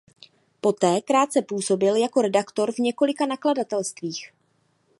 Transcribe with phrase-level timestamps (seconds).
[0.61, 4.31] Poté krátce působil jako redaktor v několika nakladatelstvích.